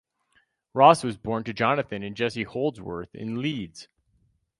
[0.73, 3.87] Ross was born to Jonathan and Jessie Holdsworth in Leeds.